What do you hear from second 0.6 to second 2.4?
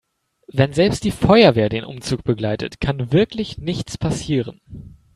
selbst die Feuerwehr den Umzug